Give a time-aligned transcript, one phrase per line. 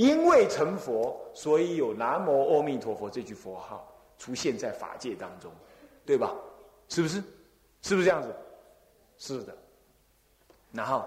[0.00, 5.52] 因为成佛，所以有南无阿弥陀佛这句佛号出现在法界当中，
[6.06, 6.34] 对吧？
[6.88, 7.22] 是不是？
[7.82, 8.34] 是不是这样子？
[9.18, 9.54] 是的。
[10.72, 11.04] 然后，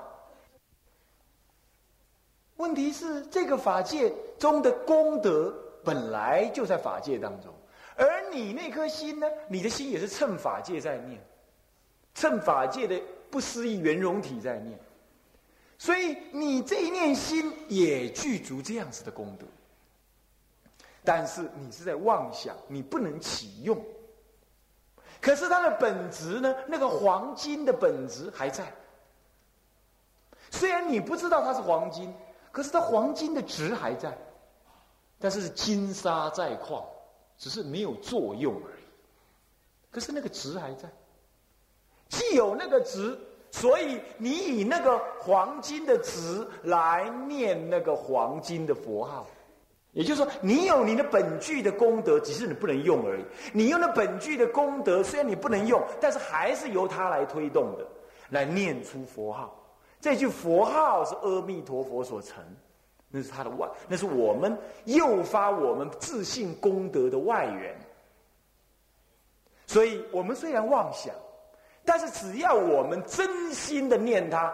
[2.58, 5.52] 问题是这个法界中的功德
[5.84, 7.52] 本来就在法界当中，
[7.96, 9.28] 而你那颗心呢？
[9.48, 11.20] 你的心也是趁法界在念，
[12.14, 13.02] 趁法界的
[13.32, 14.78] 不思议圆融体在念。
[15.84, 19.46] 所以你这一念心也具足这样子的功德，
[21.04, 23.78] 但是你是在妄想，你不能启用。
[25.20, 26.56] 可是它的本质呢？
[26.70, 28.74] 那个黄金的本质还在。
[30.52, 32.14] 虽然你不知道它是黄金，
[32.54, 34.18] 可是它黄金的值还在。
[35.20, 36.82] 但是金沙在矿，
[37.38, 38.84] 只是没有作用而已。
[39.92, 40.90] 可是那个值还在，
[42.08, 43.20] 既有那个值。
[43.56, 49.28] 所以你以那个黄金的值来念那个黄金的佛号，
[49.92, 53.24] 也就是说，你有你的本具的功德，只是你不能用而已。
[53.54, 57.88] 你用的本具的功德，虽然你不能用，但是还是由它来推动的，
[58.32, 59.56] 来念出佛号。
[60.02, 62.44] 这句佛号是阿弥陀佛所成，
[63.08, 67.80] 那是他的外，那是我们诱发我们自信功德的外援。
[69.68, 71.14] 所以我们虽然妄想。
[71.86, 74.54] 但是只要我们真心的念他，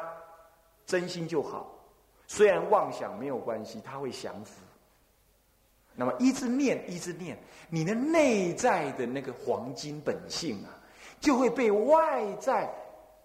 [0.86, 1.72] 真心就好。
[2.28, 4.62] 虽然妄想没有关系，他会降服。
[5.96, 7.38] 那么一直念，一直念，
[7.70, 10.70] 你的内在的那个黄金本性啊，
[11.20, 12.72] 就会被外在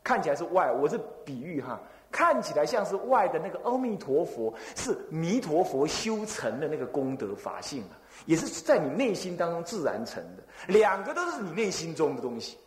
[0.03, 7.95] 看起来是外，我是比喻哈，看起来像是外的那个阿弥陀佛，是弥陀佛修成的那个功德法性啊，
[8.27, 10.43] 也是在你内心当中自然成的。
[10.67, 12.59] 两个都是你内心中的东西，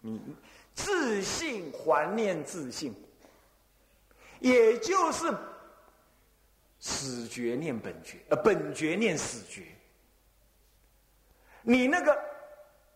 [0.00, 0.20] 你。
[0.74, 2.94] 自信还念自信，
[4.40, 5.32] 也就是
[6.78, 9.62] 死觉念本觉，呃，本觉念死觉。
[11.62, 12.18] 你那个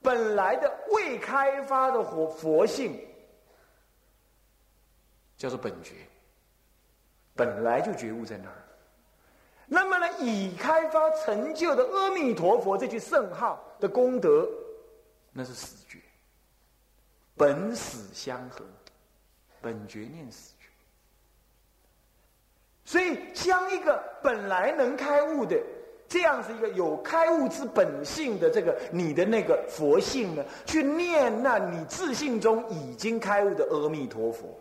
[0.02, 3.00] 本来的未开发的佛佛性，
[5.36, 5.94] 叫做本觉，
[7.34, 8.62] 本来就觉悟在那儿。
[9.66, 14.48] 那么呢，已开发成就的阿弥陀佛这句圣号的功德，
[15.32, 15.98] 那是死觉。
[17.36, 18.64] 本死相合，
[19.60, 20.66] 本觉念死觉。
[22.84, 25.60] 所以，将一个本来能开悟的
[26.08, 34.56] 这样子一个有开悟之本性的这个你的那个佛性呢，去念那你自信中已经开悟的阿弥陀佛，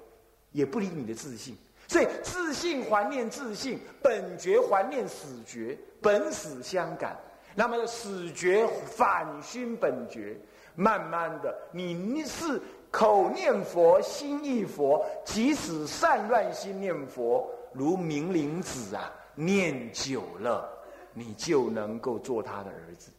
[0.51, 1.55] 也不离你的自信。
[1.87, 7.15] 所以，自信还念自信，本觉还念死觉，本死相感。
[7.53, 10.35] 那么，死觉反熏本觉。
[10.75, 20.69] 慢慢的，你是口念佛，心忆佛，即使善乱心念佛，如明灵子啊，念久了，
[21.13, 23.11] 你就能够做他的儿子。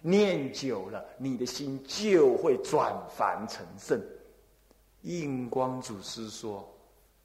[0.00, 4.00] 念久了，你的心就会转凡成圣。
[5.02, 6.68] 印光祖师说，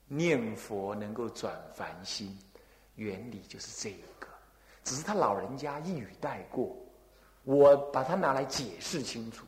[0.08, 2.38] 念佛能够转凡心，
[2.96, 4.28] 原理就是这个，
[4.84, 6.76] 只是他老人家一语带过。
[7.50, 9.44] 我把它拿来解释清楚，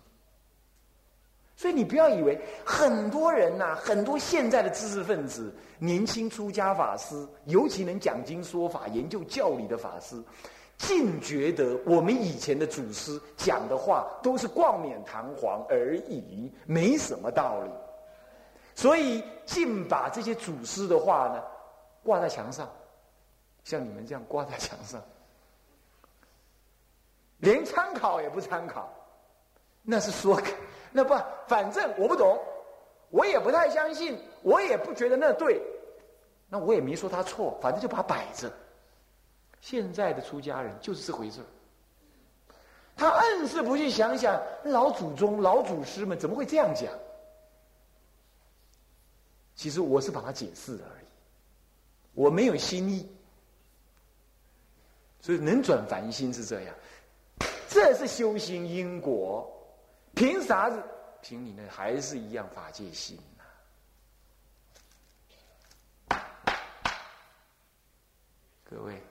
[1.56, 2.36] 所以你不要以为
[2.66, 10.20] 很多人呐，很多现在的知识分子、年轻出家法师，尤其能讲经说法、研究教理的法师，
[10.80, 17.70] 尽觉得我们以前的祖师讲的话都是冠冕堂皇而已，没什么道理，
[18.74, 21.44] 所以尽把这些祖师的话呢
[22.02, 22.68] 挂在墙上，
[23.64, 25.00] 像你们这样挂在墙上。
[27.42, 28.92] 连参考也不参考，
[29.84, 30.42] 那是说，
[30.92, 31.16] 那不，
[31.48, 32.40] 反正我不懂，
[33.10, 35.62] 我也不太相信，我也不觉得那对，
[36.48, 38.52] 那我也没说他错，反正就把它摆着。
[39.60, 41.40] 现在的出家人就是这回事
[42.96, 46.92] 他硬是不去想想老祖宗、老祖师们怎么会这样讲。
[49.56, 51.06] 其实我是把它解释而已，
[52.14, 53.08] 我没有心意，
[55.20, 56.76] 所以能转凡心是这样。
[57.74, 59.50] 这是修行因果，
[60.14, 60.84] 凭啥子？
[61.22, 63.18] 凭你那还是一样法界心
[66.10, 66.20] 呐！
[68.70, 69.02] 各位，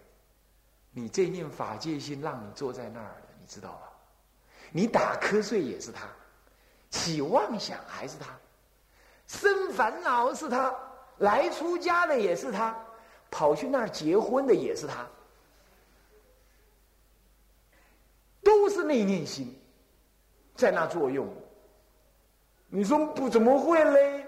[0.90, 3.90] 你这念法界心让你坐在那儿的，你知道吧？
[4.70, 6.06] 你打瞌睡也是他，
[6.90, 8.26] 起妄想还是他，
[9.26, 10.74] 生烦恼是他，
[11.16, 12.78] 来出家的也是他，
[13.30, 15.06] 跑去那儿结婚的也是他。
[18.42, 19.54] 都是内念心
[20.54, 21.28] 在那作用。
[22.68, 24.26] 你说不怎么会嘞？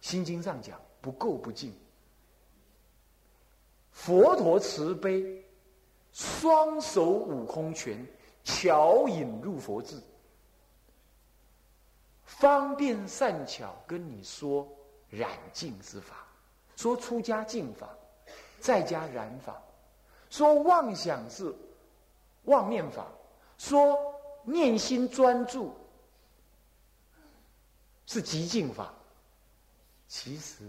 [0.00, 1.74] 心经上讲不垢不净，
[3.90, 5.44] 佛陀慈悲，
[6.12, 8.06] 双手悟空拳，
[8.44, 10.00] 巧引入佛智，
[12.24, 14.68] 方便善巧跟你说
[15.10, 16.26] 染净之法，
[16.76, 17.88] 说出家净法，
[18.58, 19.60] 在家染法，
[20.30, 21.54] 说妄想是
[22.44, 23.06] 妄念法，
[23.58, 23.98] 说
[24.44, 25.74] 念心专注
[28.06, 28.92] 是极净法。
[30.08, 30.64] 其实，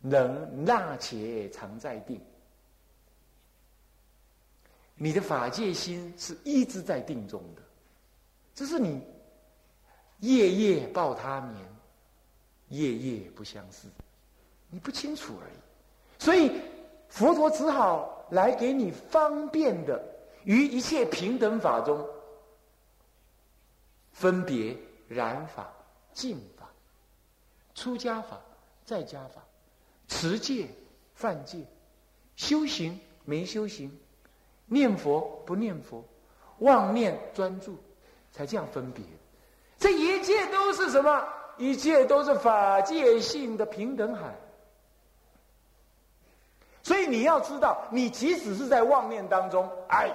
[0.00, 2.18] 能纳且常在定。
[4.94, 7.62] 你的法界心是一直在定中的，
[8.54, 9.02] 这是你
[10.20, 11.66] 夜夜抱他眠，
[12.68, 13.88] 夜夜不相思，
[14.70, 15.56] 你不清楚而已。
[16.18, 16.60] 所以
[17.08, 20.02] 佛陀只好来给你方便的，
[20.44, 22.06] 于一切平等法中
[24.12, 24.76] 分别
[25.08, 25.72] 染法、
[26.12, 26.68] 净法、
[27.74, 28.38] 出家法、
[28.84, 29.42] 在家法、
[30.08, 30.68] 持戒、
[31.14, 31.58] 犯戒、
[32.36, 33.90] 修行没修行。
[34.66, 36.02] 念佛不念佛，
[36.60, 37.76] 妄念专注，
[38.32, 39.04] 才这样分别。
[39.78, 41.28] 这一切都是什么？
[41.58, 44.34] 一切都是法界性的平等海。
[46.82, 50.10] 所以你要知道，你即使是在妄念当中，哎，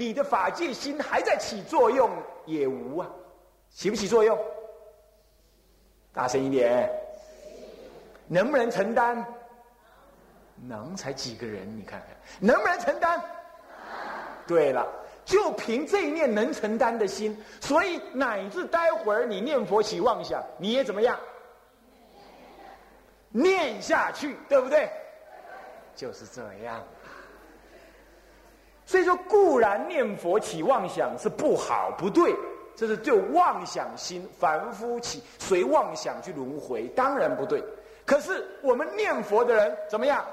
[0.00, 2.10] 你的法界心还在起作用，
[2.46, 3.06] 也无啊，
[3.68, 4.38] 起不起作用？
[6.10, 6.90] 大声一点，
[8.26, 9.22] 能不能承担？
[10.66, 11.68] 能才几个人？
[11.76, 12.08] 你看看，
[12.40, 13.22] 能不能承担？
[14.46, 14.88] 对了，
[15.22, 21.20] 就凭这一念能承担的心，所以乃至待会儿你念佛起妄想，你也怎么样？
[23.28, 24.90] 念下去，对不对？
[25.94, 26.82] 就是这样。
[28.90, 32.34] 所以说，固然念佛起妄想是不好不对，
[32.74, 37.62] 这是就妄想心凡夫起随妄想去轮回，当然不对。
[38.04, 40.24] 可是我们念佛的人怎么样？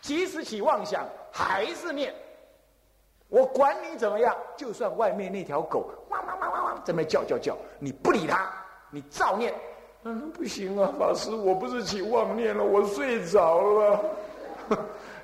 [0.00, 2.14] 即使起妄想，还是念。
[3.28, 8.50] 我管你怎么样，就算外面那条狗汪汪汪汪汪在那叫叫叫，你不理它，
[8.90, 9.52] 你照念。
[10.04, 14.00] 嗯，不行啊，法师，我不是起妄念了，我睡着了，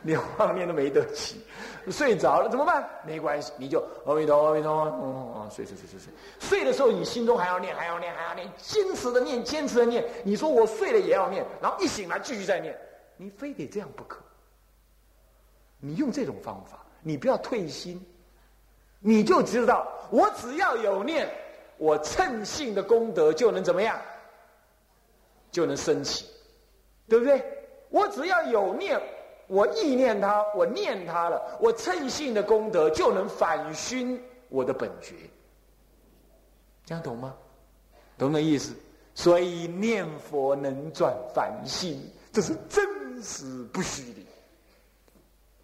[0.02, 1.44] 连画面都没得起，
[1.90, 2.88] 睡着了怎么办？
[3.06, 6.12] 没关系，你就阿弥陀佛，阿弥陀佛，哦，睡睡睡睡睡。
[6.40, 10.04] 睡的时候你心中还要念，还要念，还要念，坚持的念，坚持的念。
[10.24, 12.78] 你说我睡了也要念，然后一醒来继续再念，
[13.16, 14.18] 你非得这样不可。
[15.78, 16.78] 你用这种方法。
[17.04, 18.00] 你不要退心，
[19.00, 21.28] 你就知道，我只要有念，
[21.76, 24.00] 我称性的功德就能怎么样，
[25.50, 26.26] 就能升起，
[27.08, 27.42] 对不对？
[27.90, 29.02] 我只要有念，
[29.52, 34.18] 我意念他，我念他了，我称性的功德就能反熏
[34.48, 35.14] 我的本觉，
[36.86, 37.34] 这样懂吗？
[38.16, 38.72] 懂那意思？
[39.14, 42.02] 所以念佛能转凡心，
[42.32, 44.20] 这是真实不虚的。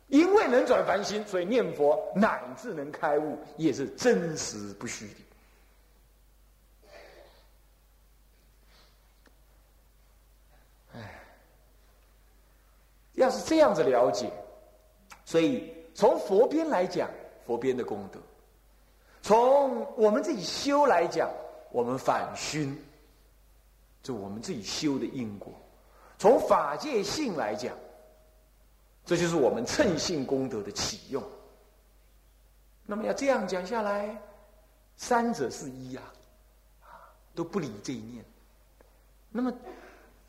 [0.09, 5.15] 因为能转凡心，所以念佛乃至能开悟，也是真实不虚的。
[13.19, 14.31] 要是这样子了解，
[15.25, 17.09] 所以从佛边来讲，
[17.47, 18.19] 佛边的功德；
[19.23, 21.31] 从我们自己修来讲，
[21.71, 22.77] 我们反熏，
[24.03, 25.53] 就我们自己修的因果；
[26.19, 27.77] 从法界性来讲。
[29.05, 31.25] 这就是我们称性功德的启用。
[32.85, 34.15] 那么要这样讲下来，
[34.99, 36.03] 三者是一呀，
[36.83, 38.23] 啊，都不理这一念。
[39.31, 39.51] 那么，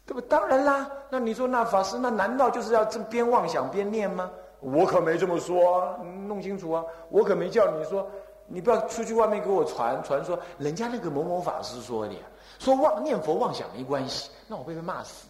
[0.09, 0.21] 对不？
[0.21, 0.89] 当然啦。
[1.11, 4.31] 那你说，那法师，那难道就是要这边妄想边念吗？
[4.59, 6.83] 我可没这么说啊，弄清楚啊。
[7.09, 8.09] 我可没叫你说，
[8.47, 12.13] 你不要出去外面给我传传说，人家那个某某法师说的，
[12.57, 15.27] 说妄念佛妄想没关系，那我会被骂死。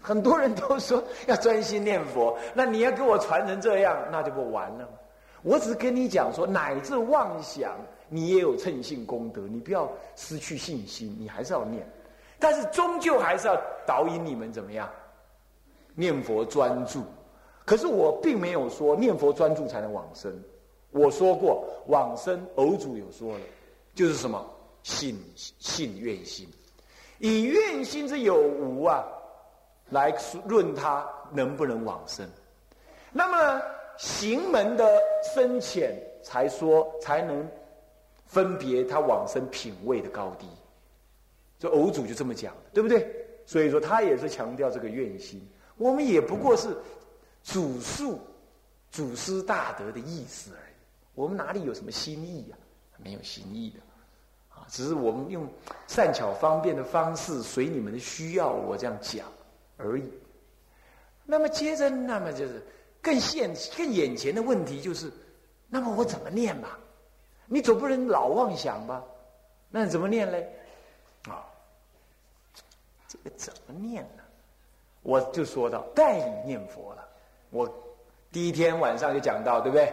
[0.00, 4.88] 很多人都说要专心念佛，那你要给我传成这样，那就不完了。
[5.42, 7.72] 我只是跟你讲说，乃至妄想，
[8.08, 11.84] 你也有称性功德，你不要失去信心，你还是要念。
[12.38, 14.88] 但是终究还是要导引你们怎么样
[15.94, 17.02] 念佛专注。
[17.64, 20.32] 可是我并没有说念佛专注才能往生。
[20.90, 23.44] 我说过往生，偶主有说了，
[23.94, 24.44] 就是什么
[24.82, 26.48] 信信愿心，
[27.18, 29.04] 以愿心之有无啊。
[29.90, 30.12] 来
[30.48, 32.28] 论他能不能往生，
[33.12, 33.62] 那么
[33.96, 34.84] 行门的
[35.34, 37.48] 深浅，才说才能
[38.26, 40.48] 分别他往生品位的高低。
[41.58, 43.06] 这偶主就这么讲对不对？
[43.46, 45.40] 所以说他也是强调这个愿心。
[45.76, 46.76] 我们也不过是
[47.42, 48.20] 主述
[48.90, 50.74] 祖师大德的意思而已。
[51.14, 52.56] 我们哪里有什么心意呀？
[52.96, 53.80] 没有心意的
[54.48, 55.46] 啊，只是我们用
[55.86, 59.26] 善巧方便的方式，随你们的需要，我这样讲。
[59.78, 60.10] 而已。
[61.26, 62.62] 那么接着，那么就是
[63.02, 65.12] 更现、更眼前的问题就是，
[65.68, 66.78] 那么我怎么念吧？
[67.44, 69.04] 你总不能老妄想吧？
[69.70, 70.50] 那怎么念嘞？
[71.30, 71.44] 啊，
[73.08, 74.22] 这个怎么念呢？
[75.02, 77.08] 我就说到代理念佛了。
[77.50, 77.72] 我
[78.32, 79.92] 第一天晚上就讲到，对不对？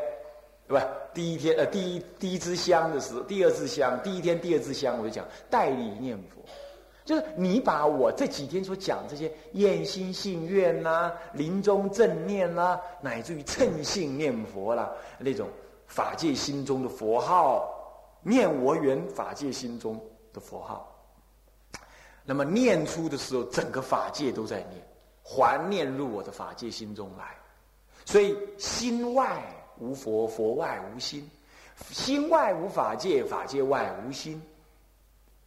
[0.67, 0.87] 对吧？
[1.13, 6.41] 第一天呃，第一第一支香的时候，第二支香，第一天第二支香，我就讲代理念佛，
[7.05, 15.49] 就是你把我这几天所讲这些厌心信愿呐、临终正念呐，乃至于称性念佛啦，那种
[15.85, 17.69] 法界心中的佛号，
[18.21, 19.99] 念我缘法界心中
[20.31, 20.92] 的佛号，
[22.25, 24.81] 那么念出的时候，整个法界都在念，
[25.23, 27.35] 还念入我的法界心中来，
[28.05, 29.41] 所以心外。
[29.79, 31.23] 无佛，佛外无心；
[31.89, 34.39] 心外无法界，法界外无心。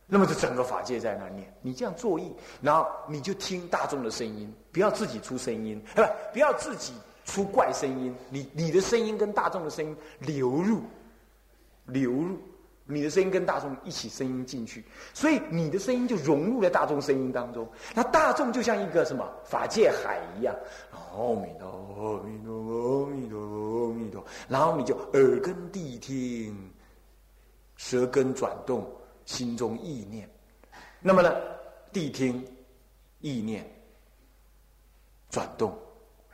[0.05, 6.03] 那么，这整个法界在那念，你这样作意，然后你就听大众的声音，不要自己出声音，不，
[6.33, 6.93] 不要自己
[7.25, 8.13] 出怪声音。
[8.29, 10.83] 你你的声音跟大众的声音流入，
[11.87, 12.37] 流入。
[12.89, 17.69] 你的声音跟大众一起声音进去，所以你的声音就融入了大众声音当中。
[17.93, 20.55] 那大众就像一个什么法界海一样，
[20.93, 24.25] 阿弥陀，阿弥陀，阿弥陀，阿弥陀。
[24.49, 26.57] 然后你就耳根谛听，
[27.75, 28.89] 舌根转动，
[29.25, 30.31] 心中意念。
[31.01, 31.35] 那么呢，
[31.93, 32.47] 谛听，
[33.21, 33.69] 意念
[35.29, 35.77] 转动，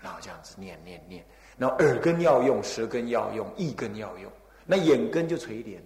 [0.03, 1.25] 然后这样子念念念。
[1.57, 4.31] 然后耳根要用，舌根要用，意根要用。
[4.67, 5.83] 那眼根就垂帘。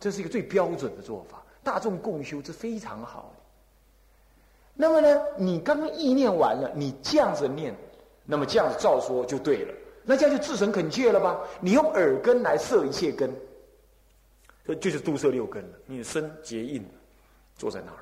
[0.00, 3.42] 这是一个最标准的做法，大众共修是非常好的。
[4.74, 7.74] 那么呢，你刚刚意念完了，你这样子念，
[8.24, 9.74] 那么这样子照说就对了，
[10.04, 11.40] 那这样就自诚恳切了吧？
[11.60, 13.34] 你用耳根来摄一切根，
[14.64, 15.78] 这就是度摄六根了。
[15.84, 16.88] 你身结印，
[17.56, 17.98] 坐在那儿，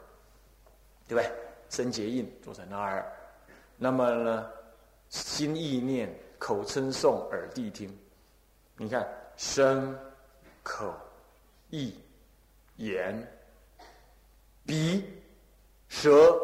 [1.08, 1.32] 对不对？
[1.70, 3.10] 身结印坐在那儿，
[3.78, 4.46] 那么呢，
[5.08, 7.90] 心意念，口称诵，耳谛听。
[8.76, 9.98] 你看，身
[10.62, 10.94] 口。
[11.70, 11.94] 意、
[12.76, 13.26] 眼、
[14.64, 15.04] 鼻、
[15.88, 16.38] 舌，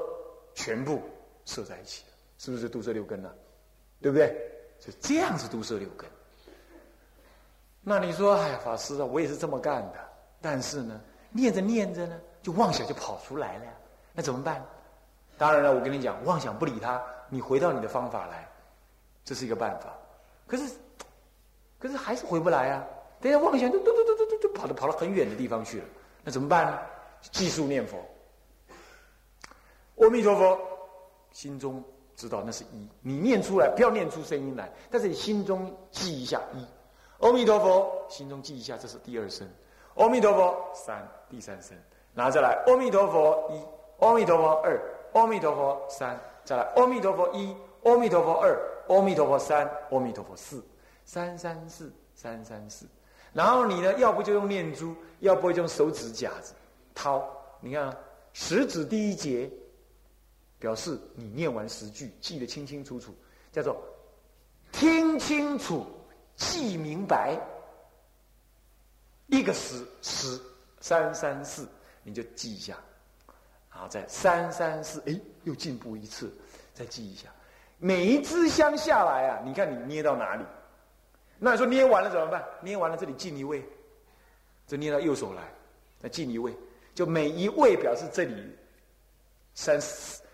[0.55, 1.03] 全部
[1.45, 2.05] 摄在一起，
[2.39, 3.33] 是不是都摄六根呢？
[4.01, 4.35] 对不对？
[4.81, 6.09] 就这样子都摄六根。
[7.83, 10.09] 那你说，哎呀，法师啊，我也是这么干的，
[10.41, 11.01] 但是呢，
[11.31, 13.65] 念着念着呢，就妄想就跑出来了，
[14.13, 14.65] 那怎么办？
[15.39, 18.49] 当然了，我跟你讲，妄想不理他，你回到你的方法来，
[19.25, 19.97] 这是一个办法。
[20.47, 20.75] 可是，
[21.79, 22.85] 可是还是回不来啊。
[23.23, 25.85] 等下妄想就嘟嘟嘟嘟嘟就跑到跑到很远的地方去了，
[26.25, 26.79] 那怎么办呢？
[27.31, 27.99] 记数念佛，
[30.01, 30.59] 阿弥陀佛，
[31.31, 31.83] 心中
[32.17, 36.67] 知道那是一，你念出来不要念出声音来，但是你心中记一下一，
[37.25, 39.49] 阿弥陀佛，心中记一下这是第二声，
[39.95, 41.77] 阿弥陀佛三第三声，
[42.13, 42.61] 拿再来。
[42.67, 46.65] 阿弥陀佛一，阿弥陀佛二，阿弥陀佛三，再来。
[46.75, 50.61] 阿弥陀佛一，阿弥陀佛二，阿弥陀佛三，阿弥陀佛四，
[51.05, 52.85] 三三四三三四。
[53.33, 53.93] 然后你呢？
[53.99, 56.53] 要不就用念珠，要不就用手指夹子
[56.95, 57.27] 掏。
[57.61, 57.97] 你看，
[58.33, 59.51] 食指第一节，
[60.59, 63.15] 表示你念完十句，记得清清楚楚，
[63.51, 63.83] 叫做
[64.71, 65.87] 听清楚，
[66.37, 67.39] 记明白。
[69.29, 70.39] 一个十十
[70.81, 71.67] 三三四，
[72.03, 72.77] 你就记一下。
[73.73, 76.31] 然后再三三四，哎，又进步一次，
[76.75, 77.29] 再记一下。
[77.79, 80.45] 每一支香下来啊，你看你捏到哪里？
[81.45, 82.41] 那你说捏完了怎么办？
[82.61, 83.65] 捏完了这里进一位，
[84.65, 85.43] 就捏到右手来，
[86.01, 86.55] 那进一位，
[86.95, 88.57] 就每一位表示这里
[89.53, 89.81] 三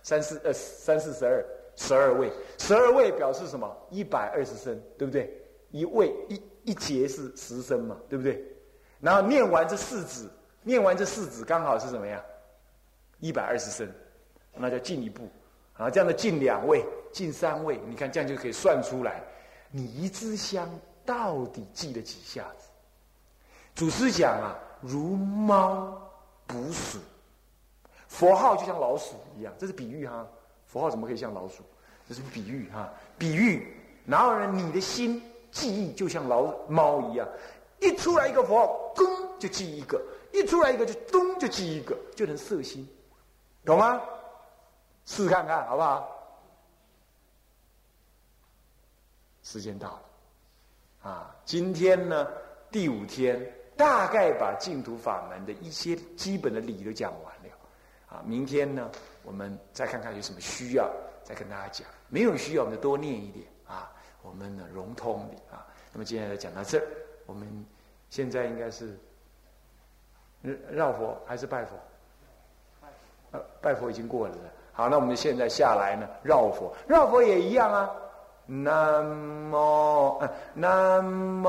[0.03, 1.43] 三四呃三四十二
[1.77, 3.75] 十二位，十二位表示什么？
[3.89, 5.33] 一百二十升，对不对？
[5.71, 8.45] 一位一一节是十升嘛，对不对？
[9.01, 10.29] 然后念完这四指，
[10.63, 12.23] 念完这四指刚好是什么呀？
[13.19, 13.91] 一百二十升，
[14.53, 15.27] 那叫进一步，
[15.73, 19.23] 啊，这样的进两位，进三位，你看这样就可以算出来，
[19.71, 20.69] 你一支香。
[21.09, 22.69] 到底记了几下子？
[23.75, 25.99] 祖师讲啊，如猫
[26.47, 26.99] 捕鼠，
[28.09, 30.27] 佛号就像老鼠一样，这是比喻哈。
[30.67, 31.63] 佛号怎么可以像老鼠？
[32.07, 33.75] 这是比喻哈，比喻。
[34.05, 37.27] 然后呢，你的心记忆就像老猫一样，
[37.81, 39.07] 一出来一个佛号，咚
[39.39, 39.99] 就记一个；
[40.31, 42.87] 一出来一个就咚就记一个，就能摄心，
[43.65, 43.99] 懂吗？
[45.07, 46.07] 试看看好不好？
[49.43, 50.03] 时间到了。
[51.09, 52.29] 啊，今天呢，
[52.71, 53.41] 第五天，
[53.79, 57.57] 大概把净土法门的一些基本的理都讲完了。
[58.11, 58.91] 啊，明天呢，
[59.23, 60.87] 我们再看看有什么需要，
[61.25, 61.89] 再跟大家讲。
[62.09, 63.91] 没有需要，我们就多念一点啊。
[64.21, 65.67] 我们呢，融通的啊。
[65.95, 66.85] 那么接下来讲到这儿，
[67.25, 67.49] 我们
[68.11, 68.95] 现在应该是
[70.71, 71.75] 绕佛还是拜佛？
[73.31, 74.35] 呃，拜佛已经过了。
[74.73, 77.91] 好，那我们现在下来呢，绕佛，绕佛也一样啊。
[78.51, 80.23] 南无
[80.55, 81.47] 南无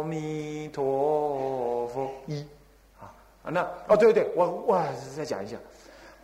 [0.00, 2.44] 阿弥陀佛一
[2.98, 3.08] 啊
[3.44, 4.82] 那哦对对，我我
[5.16, 5.56] 再讲一下，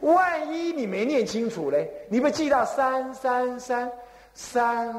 [0.00, 3.92] 万一你没念清楚嘞，你不记到三三三
[4.34, 4.92] 三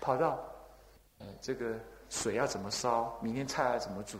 [0.00, 0.36] 跑到，
[1.40, 1.72] 这个
[2.08, 3.16] 水要怎么烧？
[3.22, 4.18] 明天菜要怎么煮？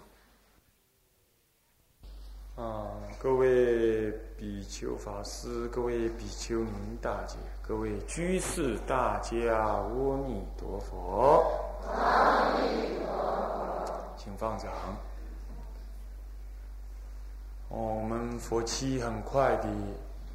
[2.61, 2.85] 啊，
[3.19, 9.83] 各位比丘法师，各位比丘尼大姐，各位居士大家，阿
[10.29, 11.43] 弥陀佛！
[14.15, 14.71] 请放掌。
[17.71, 19.67] 我们佛期很快的，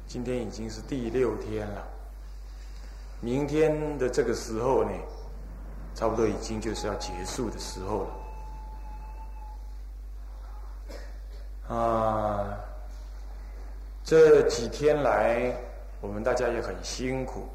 [0.08, 1.86] 今天已经是第六天了。
[3.20, 4.90] 明天的这个时候呢，
[5.94, 8.15] 差不多已经就是要结束的时候了。
[11.68, 12.46] 啊，
[14.04, 15.52] 这几天来，
[16.00, 17.48] 我们大家也很辛苦。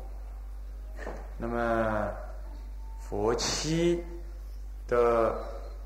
[1.37, 2.09] 那么，
[2.99, 4.03] 佛七
[4.87, 5.33] 的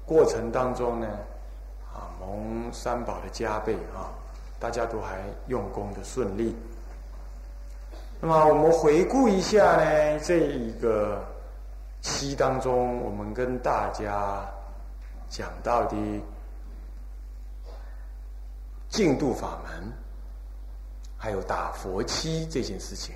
[0.07, 1.07] 过程当中呢，
[1.93, 4.09] 啊，蒙三宝的加倍啊，
[4.59, 6.55] 大家都还用功的顺利。
[8.19, 11.23] 那么，我们回顾一下呢，这一个
[12.01, 14.43] 期当中，我们跟大家
[15.29, 15.95] 讲到的。
[18.95, 19.91] 净度法门，
[21.17, 23.13] 还有打佛七这件事情，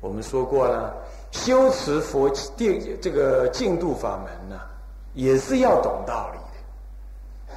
[0.00, 0.92] 我们说过了。
[1.30, 4.60] 修持佛定这个净度法门呢，
[5.14, 7.54] 也是要懂道理的。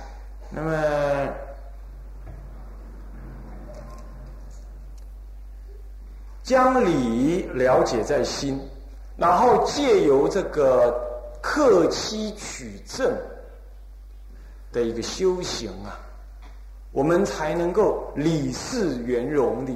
[0.52, 1.34] 那么，
[6.44, 8.62] 将理了解在心，
[9.18, 10.92] 然后借由这个
[11.42, 13.12] 克期取证
[14.72, 16.00] 的一个修行啊。
[16.94, 19.74] 我们才能够理事圆融的，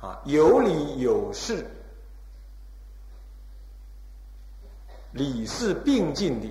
[0.00, 1.66] 啊，有理有事，
[5.10, 6.48] 理事并进的，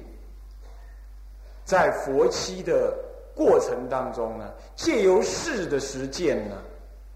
[1.63, 2.93] 在佛期的
[3.33, 6.61] 过程当中呢，借由事的实践呢，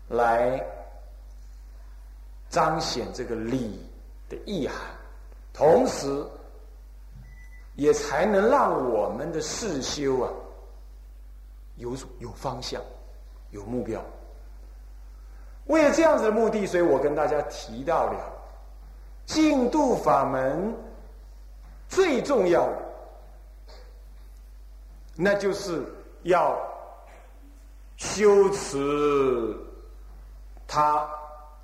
[0.07, 0.65] 来
[2.49, 3.77] 彰显这个理
[4.29, 4.77] 的意涵，
[5.51, 6.25] 同时，
[7.75, 10.31] 也才能让我们的世修啊。
[11.81, 12.79] 有有方向，
[13.49, 13.99] 有目标。
[15.65, 18.31] 为了这样子的目的，所以我跟大家提到了
[19.25, 20.73] 净度法门
[21.89, 22.77] 最重要的，
[25.15, 25.83] 那就是
[26.21, 26.55] 要
[27.97, 29.57] 修持
[30.67, 31.09] 它，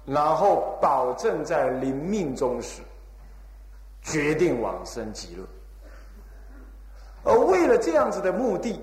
[0.03, 2.81] 然后保证在临命终时
[4.01, 5.45] 决定往生极乐。
[7.23, 8.81] 而为了这样子的目的。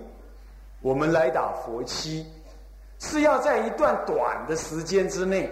[0.84, 2.26] 我们来打佛七，
[2.98, 5.50] 是要在一段短的时间之内，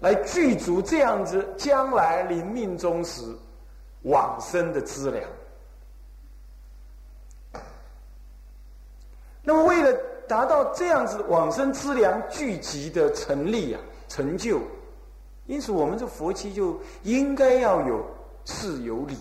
[0.00, 3.22] 来具足这样子将来临命终时
[4.02, 5.30] 往生的资粮。
[9.44, 9.96] 那么，为了
[10.26, 14.60] 达到这样子往生资粮聚集的成立啊成就，
[15.46, 18.04] 因此我们这佛七就应该要有
[18.44, 19.16] 事有理。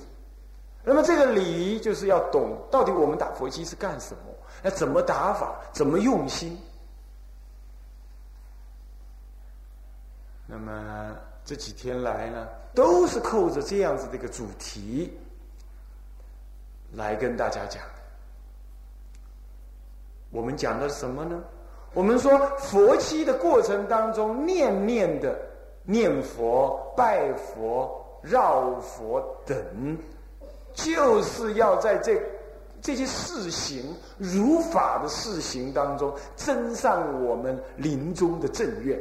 [0.89, 4.21] 那么这个礼仪就是要懂到底我们打佛七是干什么？
[4.63, 5.53] 那怎么打法？
[5.71, 6.59] 怎么用心？
[10.47, 15.15] 那么这几天来呢，都是扣着这样子的一个主题
[16.93, 17.83] 来跟大家讲。
[20.31, 21.39] 我们讲的是什么呢？
[21.93, 25.39] 我们说佛七的过程当中，念念的
[25.83, 29.95] 念佛、拜佛、绕佛等。
[30.73, 32.21] 就是要在这
[32.81, 38.97] 这些事行如法的事行当中，增上我们临终的正愿。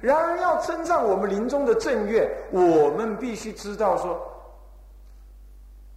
[0.00, 4.18] 然而，要增上我们临终的正愿，我们必须知道说，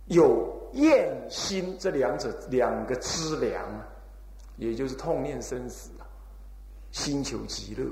[0.06, 3.64] 有厌心这两者两个资粮，
[4.58, 6.04] 也就是痛念生死啊，
[6.92, 7.86] 心求极乐，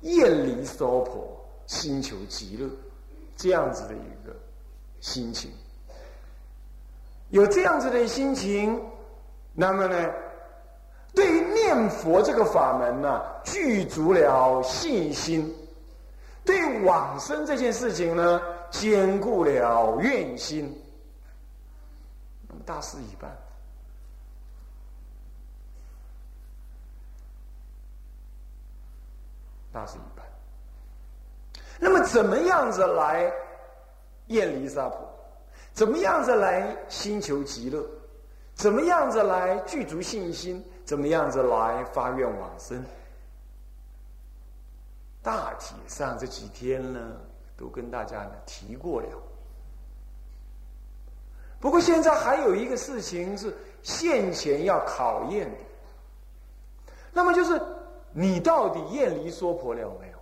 [0.00, 2.66] 厌离娑婆，心求极乐，
[3.36, 4.34] 这样子的一个。
[5.02, 5.52] 心情
[7.30, 8.80] 有这样子的心情，
[9.52, 10.10] 那么呢，
[11.14, 15.50] 对于念佛这个法门呢，具足了信心；
[16.44, 20.78] 对往生这件事情呢，坚固了愿心。
[22.46, 23.34] 那么大事一办，
[29.72, 30.24] 大事一办。
[31.80, 33.32] 那么怎么样子来？
[34.32, 34.98] 厌离娑婆，
[35.72, 37.86] 怎么样子来心求极乐？
[38.54, 40.62] 怎么样子来具足信心？
[40.84, 42.84] 怎么样子来发愿往生？
[45.22, 47.16] 大体上这几天呢，
[47.56, 49.08] 都跟大家呢提过了。
[51.60, 55.56] 不过现在还有一个事情是现前要考验的，
[57.12, 57.60] 那么就是
[58.12, 60.18] 你到底厌离娑婆了没有？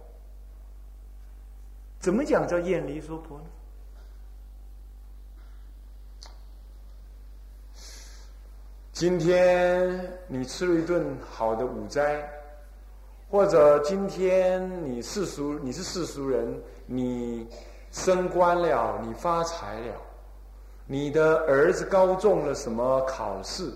[1.98, 3.44] 怎么讲叫厌离娑婆呢？
[9.00, 12.22] 今天你吃了一顿好的午斋，
[13.30, 17.48] 或者今天你世俗你是世俗人，你
[17.90, 19.94] 升官了，你发财了。
[20.84, 23.72] 你的儿子高中了什么考试，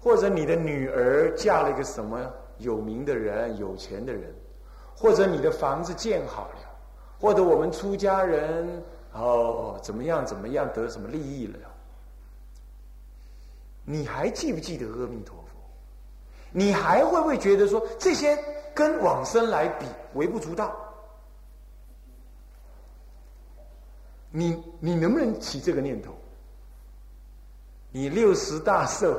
[0.00, 2.18] 或者你的女儿嫁了一个什么
[2.56, 4.34] 有名的人、有钱的人，
[4.96, 6.70] 或者你的房子建好了，
[7.20, 8.82] 或者我们出家人
[9.12, 11.67] 哦怎么样怎么样得什么利益了？
[13.90, 15.58] 你还记不记得阿弥陀佛？
[16.52, 18.38] 你还会不会觉得说这些
[18.74, 20.76] 跟往生来比微不足道？
[24.30, 26.14] 你你能不能起这个念头？
[27.90, 29.18] 你六十大寿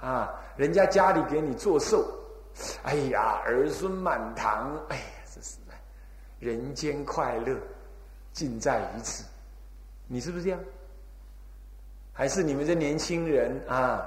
[0.00, 2.06] 啊，人家家里给你做寿，
[2.82, 5.02] 哎呀，儿孙满堂，哎呀，
[5.34, 5.56] 这是
[6.38, 7.56] 人间快乐
[8.34, 9.24] 尽在于此。
[10.06, 10.60] 你是不是这样？
[12.20, 14.06] 还是你们这年轻人啊？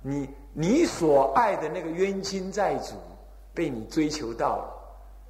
[0.00, 2.96] 你你所爱的那个冤亲债主
[3.54, 4.74] 被你追求到了，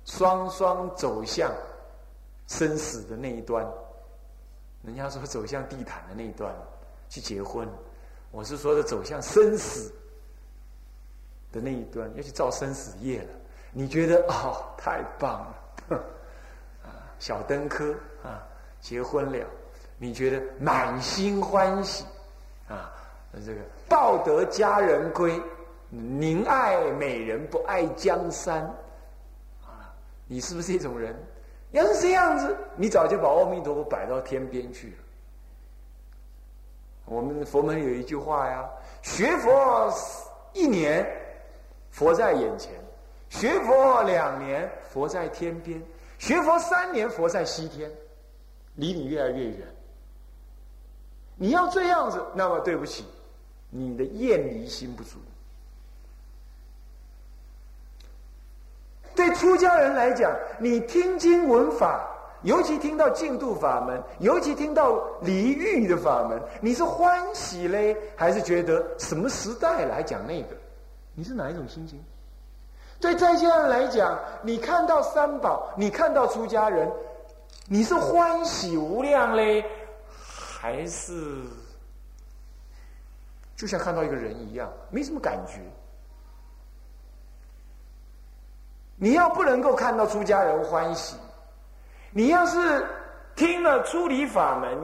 [0.06, 1.52] 双双走向
[2.46, 3.70] 生死的那一端。
[4.80, 6.50] 人家说走向地毯的那一端
[7.06, 7.68] 去结婚。
[8.30, 9.92] 我是说的走向生死
[11.52, 13.28] 的那一端，要去造生死业了。
[13.72, 15.52] 你觉得哦，太棒
[15.90, 15.96] 了，
[16.82, 18.42] 啊，小登科啊，
[18.80, 19.46] 结婚了，
[19.98, 22.06] 你觉得满心欢喜
[22.72, 22.92] 啊？
[23.46, 25.40] 这个抱得佳人归，
[25.88, 28.62] 宁爱美人不爱江山
[29.64, 29.92] 啊？
[30.26, 31.16] 你是不是这种人？
[31.70, 34.94] 要是这样子，你早就把阿弥陀佛摆到天边去了。
[37.06, 38.68] 我们佛门有一句话呀：
[39.00, 39.90] 学佛
[40.52, 41.06] 一年，
[41.90, 42.72] 佛在眼前；
[43.30, 45.80] 学佛两年，佛在天边；
[46.18, 47.90] 学佛三年，佛在西天，
[48.74, 49.66] 离你越来越远。
[51.42, 53.04] 你要这样子，那么对不起，
[53.68, 55.18] 你的厌离心不足。
[59.16, 62.08] 对出家人来讲，你听经闻法。
[62.42, 70.56] 尤其听到净土法门，尤其听到离欲的法门，你是欢喜嘞，还是觉得什么时代来讲那个？
[71.14, 72.00] 你是哪一种心情？
[73.00, 76.88] 对在家人来讲，你看到三宝，你看到出家人，
[77.66, 79.64] 你是欢喜无量嘞，
[80.62, 81.42] 还是
[83.56, 85.60] 就像看到一个人一样，没什么感觉？
[88.94, 91.16] 你要不能够看到出家人欢喜。
[92.12, 92.86] 你要是
[93.34, 94.78] 听了出离法门、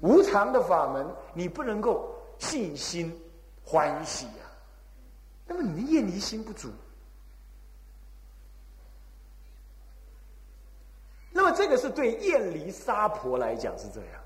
[0.00, 3.14] 无常的法门，你不能够信心
[3.62, 4.46] 欢喜呀，
[5.46, 6.72] 那么你的厌离心不足。
[11.30, 14.22] 那么这个是对厌离杀婆来讲是这样，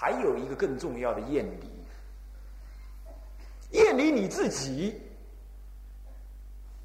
[0.00, 1.68] 还有一个更重要的厌离，
[3.76, 5.02] 厌离你自己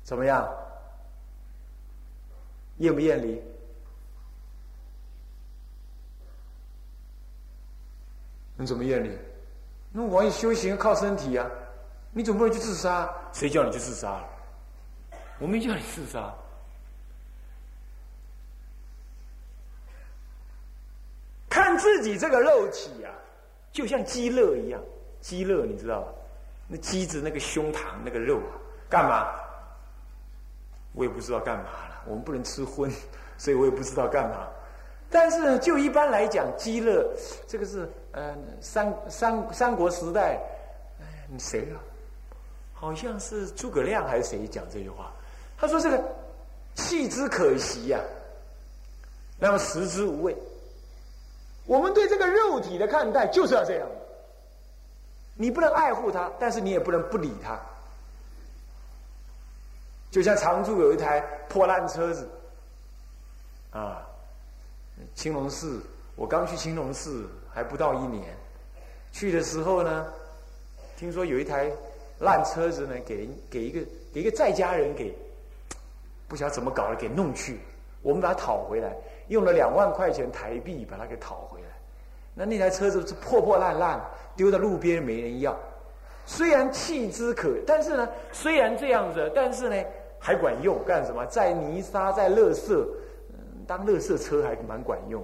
[0.03, 0.51] 怎么样？
[2.77, 3.39] 厌不厌离？
[8.55, 9.15] 你怎么厌离？
[9.91, 11.47] 那我修行靠身体啊！
[12.11, 13.13] 你总不能去自杀？
[13.31, 14.27] 谁叫你去自杀了？
[15.37, 16.33] 我没叫你自杀。
[21.53, 23.13] 看自己这个肉体啊，
[23.71, 24.81] 就像鸡肋一样。
[25.21, 26.07] 鸡肋你知道吧？
[26.67, 28.57] 那鸡子那个胸膛那个肉啊，
[28.89, 29.27] 干嘛？
[30.93, 32.03] 我也不知道干嘛了。
[32.07, 32.91] 我们不能吃荤，
[33.37, 34.47] 所以我也不知道干嘛。
[35.11, 37.07] 但是就一般来讲，饥乐
[37.47, 40.39] 这个是呃三三三国时代，
[40.99, 41.05] 哎，
[41.37, 41.77] 谁啊？
[42.73, 45.13] 好像是诸葛亮还是谁讲这句话？
[45.55, 46.03] 他说这个
[46.73, 47.99] 弃之可惜呀，
[49.37, 50.35] 那么食之无味。
[51.65, 53.87] 我们对这个肉体的看待就是要这样，
[55.35, 57.59] 你不能爱护它，但是你也不能不理它。
[60.11, 62.29] 就像常住有一台破烂车子，
[63.71, 64.07] 啊，
[65.15, 65.81] 青龙寺，
[66.15, 68.35] 我刚去青龙寺还不到一年，
[69.11, 70.05] 去的时候呢，
[70.97, 71.71] 听说有一台
[72.19, 73.81] 烂车子呢，给给一个
[74.13, 75.11] 给一个在家人给，
[76.27, 77.59] 不晓得怎么搞的给弄去，
[78.03, 78.95] 我们把它讨回来，
[79.27, 81.67] 用了两万块钱台币把它给讨回来，
[82.33, 84.01] 那那台车子是破破烂烂，
[84.35, 85.57] 丢在路边没人要，
[86.25, 89.83] 虽然弃之可，但是呢，虽然这样子，但是呢，
[90.19, 90.83] 还管用。
[90.85, 91.25] 干什么？
[91.27, 92.85] 在泥沙，在垃圾，
[93.67, 95.23] 当垃圾车还蛮管用。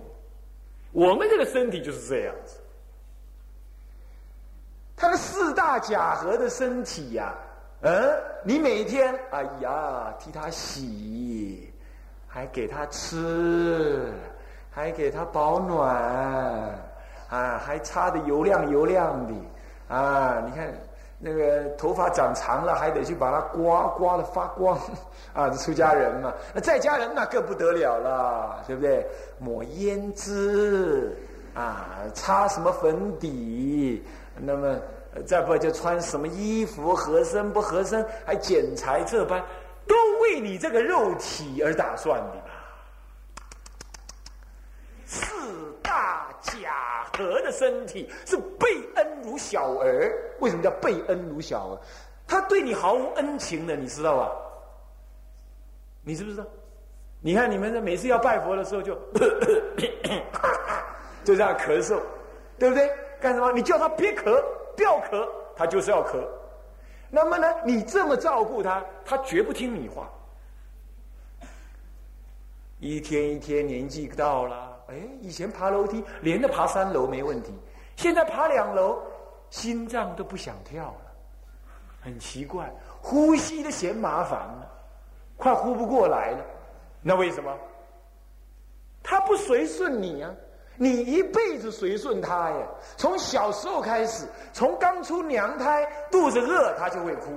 [0.92, 2.58] 我们这个身体就是这样子。
[4.96, 7.34] 他的四大假合的身体呀，
[7.82, 11.69] 嗯，你每天，哎呀，替他洗，
[12.30, 14.14] 还给他吃，
[14.72, 15.94] 还给他保暖，
[17.30, 19.34] 啊，还擦的油亮油亮的，
[19.94, 20.72] 啊，你看。
[21.22, 24.80] 那个头发长长了，还得去把它刮刮的发光，
[25.34, 26.34] 啊，出家人嘛。
[26.54, 29.06] 那在家人那更不得了了，对不对？
[29.38, 31.14] 抹胭脂，
[31.54, 34.02] 啊，擦什么粉底，
[34.38, 34.78] 那么
[35.28, 39.44] 再不就穿什么衣服合身不合身，还剪裁这般，
[39.90, 42.44] 都为你这个肉体而打算的。
[45.06, 45.36] 四
[45.82, 51.82] 大假合的身体是被恩如小儿，为什么叫被恩如小儿？
[52.28, 54.32] 他对你毫无恩情的，你知道吧？
[56.04, 56.46] 你知不知道？
[57.22, 58.94] 你看你们这每次要拜佛的时候，就
[61.26, 62.00] 就这样咳嗽，
[62.60, 62.90] 对不对？
[63.20, 63.52] 干什么？
[63.52, 64.42] 你叫他别咳，
[64.78, 66.24] 不要咳，他就是要咳。
[67.10, 70.10] 那么呢，你这么照顾他，他绝不听你话。
[72.80, 74.78] 一天一天，年纪到了。
[74.88, 77.54] 哎，以前爬楼梯连着爬三楼没问题，
[77.96, 79.02] 现在爬两楼，
[79.50, 81.12] 心脏都不想跳了，
[82.02, 84.72] 很奇怪，呼吸都嫌麻烦了，
[85.38, 86.46] 快呼不过来了。
[87.02, 87.56] 那为什么？
[89.04, 90.34] 他不随顺你啊，
[90.80, 92.68] 你一辈子随顺他呀。
[92.98, 97.32] 从小时候开始，从刚出娘胎，肚子饿他就会哭，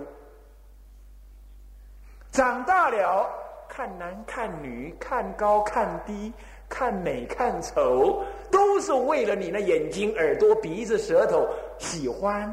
[2.30, 3.28] 长大了
[3.68, 6.32] 看男看女，看高看低。
[6.68, 12.48] 看美看丑，都是为了你那眼睛、耳朵、鼻子、舌头喜欢，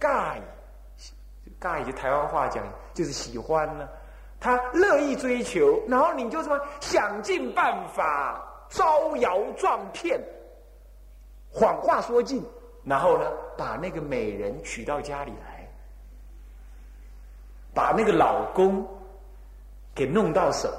[0.00, 0.34] 尬
[1.60, 3.88] 尬意就台湾话讲就是喜欢呢。
[4.40, 10.20] 他乐意追求，然后你就什么想尽办法招摇撞骗，
[11.52, 12.42] 谎话说尽，
[12.84, 15.70] 然后呢把那个美人娶到家里来，
[17.74, 18.86] 把那个老公
[19.94, 20.70] 给弄到手，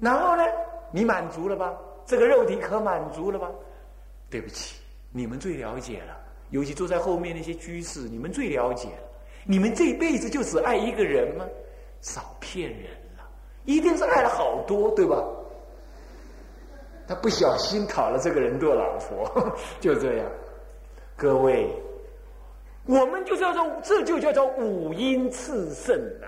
[0.00, 0.42] 然后呢
[0.90, 1.72] 你满足了吧？
[2.06, 3.50] 这个肉体可满足了吧？
[4.30, 4.80] 对不起，
[5.12, 6.16] 你们最了解了。
[6.48, 8.88] 尤其坐在后面那些居士，你们最了解。
[9.44, 11.44] 你们这辈子就只爱一个人吗？
[12.00, 13.28] 少骗人了，
[13.66, 15.22] 一定是爱了好多，对吧？
[17.08, 20.26] 他不小心讨了这个人做老婆， 就这样。
[21.16, 21.74] 各位，
[22.84, 26.26] 我们就叫做，这就叫做五阴炽盛呐。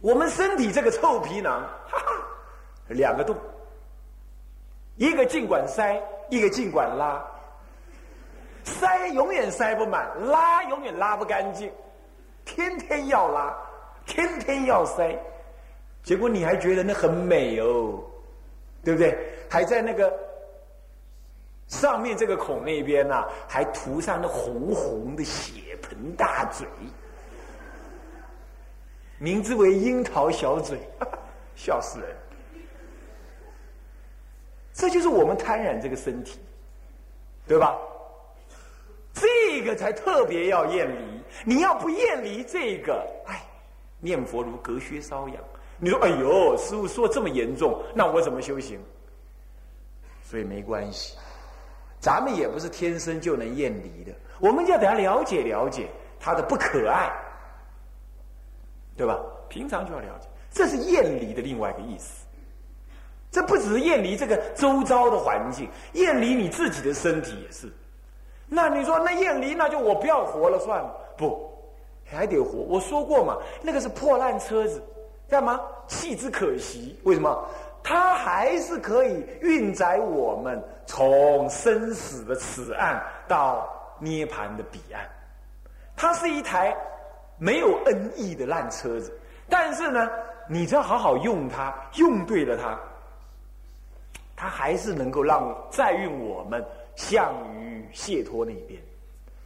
[0.00, 2.12] 我们身体这个臭皮囊，哈哈，
[2.88, 3.36] 两个洞，
[4.96, 7.24] 一个尽管塞，一个尽管拉，
[8.64, 11.72] 塞永远塞不满，拉永远拉不干净，
[12.44, 13.56] 天天要拉，
[14.04, 15.16] 天天要塞，
[16.02, 18.02] 结果你还觉得那很美哦，
[18.82, 19.16] 对不对？
[19.48, 20.12] 还在那个
[21.68, 26.66] 上面这个孔那边呐，还涂上那红红的血盆大嘴。
[29.18, 30.80] 名字为樱桃小嘴，
[31.54, 32.08] 笑死人！
[34.72, 36.40] 这就是我们贪染这个身体，
[37.46, 37.78] 对吧？
[39.14, 41.20] 这个才特别要厌离。
[41.44, 43.44] 你要不厌离这个，哎，
[44.00, 45.36] 念佛如隔靴搔痒。
[45.84, 48.80] 你说：“哎呦，师傅说这么严重，那我怎么修行？”
[50.22, 51.18] 所以没关系，
[51.98, 55.88] 咱们也不是天生就能厌离的，我们要等下了解了解
[56.20, 57.12] 他的不可爱。
[58.96, 59.18] 对吧？
[59.48, 62.24] 平常就要了解，这是厌离的另外一个意思。
[63.32, 67.72] 这不只是厌离这个周遭的环境，厌离你自己的身体也是。
[68.46, 70.94] 那你说，那厌离，那就我不要活了算了？
[71.16, 71.50] 不，
[72.04, 72.58] 还得活。
[72.58, 74.80] 我说过嘛，那个是破烂车子，
[75.26, 75.58] 干嘛
[75.92, 76.98] 弃之可惜？
[77.04, 77.48] 为什么？
[77.84, 85.08] 它还是可以运载我们从生死的此岸到涅盘的彼岸。
[85.94, 86.74] 它是一台。
[87.38, 89.12] 没有恩义的烂车子，
[89.48, 90.08] 但是呢，
[90.48, 92.78] 你只要好好用它，用对了它，
[94.36, 98.80] 它还是能够让载运我们向于解脱那边。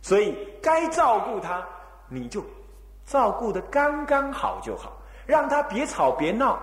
[0.03, 1.67] 所以该照顾它，
[2.07, 2.45] 你就
[3.07, 4.96] 照顾的刚刚好就好，
[5.27, 6.59] 让他别吵别闹，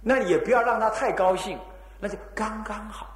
[0.00, 1.58] 那也不要让他太高兴，
[1.98, 3.06] 那就刚刚好。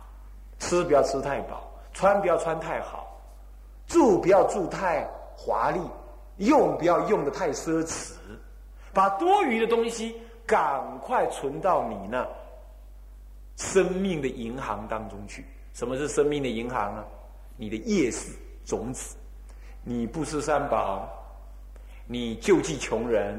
[0.58, 3.18] 吃不要吃太饱，穿不要穿太好，
[3.86, 5.80] 住不要住太华丽。
[6.38, 8.14] 用不要用的太奢侈，
[8.92, 12.26] 把多余的东西赶快存到你那
[13.56, 15.44] 生命的银行当中去。
[15.74, 17.04] 什么是生命的银行呢？
[17.56, 18.32] 你的业是
[18.64, 19.14] 种子，
[19.84, 21.06] 你不施三宝，
[22.06, 23.38] 你救济穷人，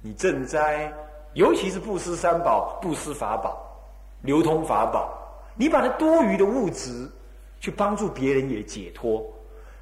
[0.00, 0.92] 你赈灾，
[1.34, 3.60] 尤其是布施三宝、布施法宝、
[4.22, 5.12] 流通法宝，
[5.54, 7.08] 你把那多余的物质
[7.60, 9.24] 去帮助别人也解脱，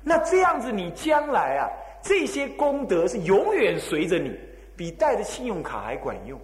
[0.03, 1.71] 那这样子你将来啊，
[2.03, 4.37] 这些功德是永远随着你，
[4.77, 6.39] 比带着信用卡还管用。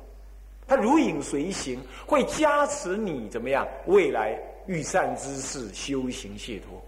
[0.67, 3.69] 它如影随形，会加持你怎么样？
[3.87, 6.81] 未来遇善之事，修行解脱。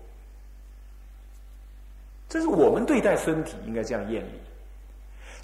[2.28, 4.40] 这是我们对待身体应该这样厌离，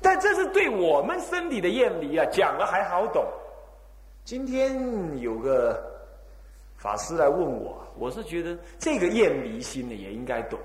[0.03, 3.25] 但这是对我们身体的厌离啊，讲了还好懂。
[4.25, 5.83] 今天有个
[6.77, 10.59] 法师来问我，我是觉得这个厌离心呢也应该懂。